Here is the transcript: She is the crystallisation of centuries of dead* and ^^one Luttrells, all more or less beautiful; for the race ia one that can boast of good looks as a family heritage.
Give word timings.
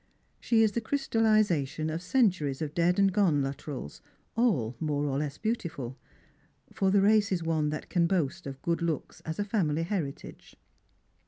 She 0.39 0.63
is 0.63 0.71
the 0.71 0.81
crystallisation 0.81 1.91
of 1.91 2.01
centuries 2.01 2.59
of 2.59 2.73
dead* 2.73 2.97
and 2.97 3.13
^^one 3.13 3.43
Luttrells, 3.43 4.01
all 4.35 4.75
more 4.79 5.05
or 5.05 5.19
less 5.19 5.37
beautiful; 5.37 5.95
for 6.73 6.89
the 6.89 7.03
race 7.03 7.31
ia 7.31 7.37
one 7.43 7.69
that 7.69 7.87
can 7.87 8.07
boast 8.07 8.47
of 8.47 8.59
good 8.63 8.81
looks 8.81 9.21
as 9.25 9.37
a 9.37 9.45
family 9.45 9.83
heritage. 9.83 10.55